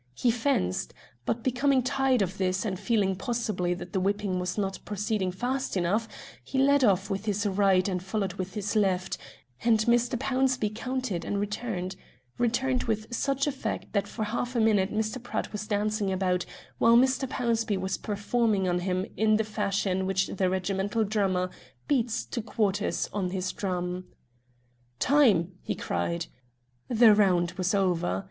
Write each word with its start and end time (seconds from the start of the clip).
He 0.15 0.31
fenced; 0.31 0.95
but, 1.27 1.43
becoming 1.43 1.83
tired 1.83 2.23
of 2.23 2.39
this, 2.39 2.65
and 2.65 2.79
feeling 2.79 3.15
possibly 3.15 3.75
that 3.75 3.93
the 3.93 3.99
whipping 3.99 4.39
was 4.39 4.57
not 4.57 4.79
proceeding 4.83 5.31
fast 5.31 5.77
enough, 5.77 6.07
he 6.43 6.57
led 6.57 6.83
off 6.83 7.11
with 7.11 7.25
his 7.25 7.45
right, 7.45 7.87
and 7.87 8.01
followed 8.01 8.31
on 8.31 8.37
with 8.39 8.55
his 8.55 8.75
left, 8.75 9.19
and 9.63 9.81
Mr. 9.81 10.17
Pownceby 10.17 10.73
countered 10.73 11.23
and 11.23 11.39
returned 11.39 11.95
returned 12.39 12.85
with 12.85 13.13
such 13.15 13.45
effect 13.45 13.93
that 13.93 14.07
for 14.07 14.23
half 14.23 14.55
a 14.55 14.59
minute 14.59 14.91
Mr. 14.91 15.21
Pratt 15.21 15.51
was 15.51 15.67
dancing 15.67 16.11
about 16.11 16.47
while 16.79 16.97
Mr. 16.97 17.29
Pownceby 17.29 17.77
was 17.77 17.99
performing 17.99 18.67
on 18.67 18.79
him 18.79 19.01
much 19.01 19.09
in 19.17 19.35
the 19.35 19.43
fashion 19.43 20.07
which 20.07 20.25
the 20.29 20.49
regimental 20.49 21.03
drummer 21.03 21.51
beats 21.87 22.25
to 22.25 22.41
quarters 22.41 23.07
on 23.13 23.29
his 23.29 23.51
drum. 23.51 24.05
"Time!" 24.97 25.51
he 25.61 25.75
cried. 25.75 26.25
The 26.87 27.13
round 27.13 27.51
was 27.51 27.75
over. 27.75 28.19